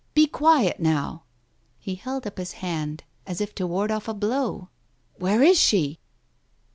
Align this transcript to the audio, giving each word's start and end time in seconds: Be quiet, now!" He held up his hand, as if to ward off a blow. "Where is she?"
Be 0.15 0.25
quiet, 0.25 0.79
now!" 0.79 1.25
He 1.77 1.93
held 1.93 2.25
up 2.25 2.39
his 2.39 2.53
hand, 2.53 3.03
as 3.27 3.39
if 3.39 3.53
to 3.53 3.67
ward 3.67 3.91
off 3.91 4.07
a 4.07 4.15
blow. 4.15 4.69
"Where 5.19 5.43
is 5.43 5.59
she?" 5.59 5.99